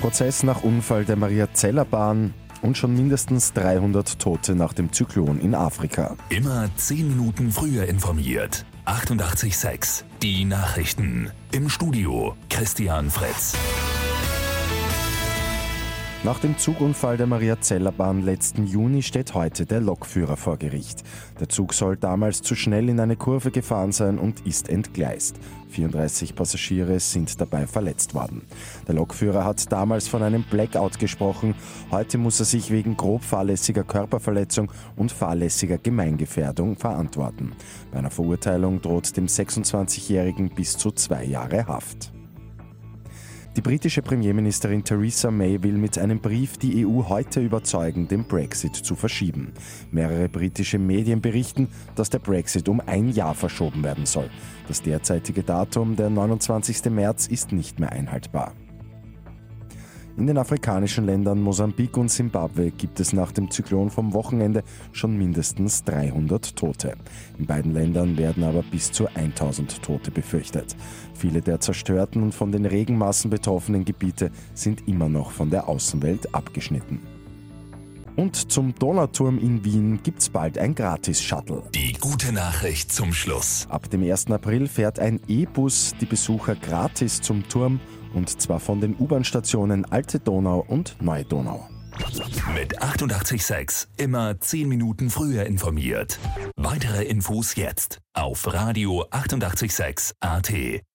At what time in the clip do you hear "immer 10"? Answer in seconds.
6.30-7.08, 93.96-94.68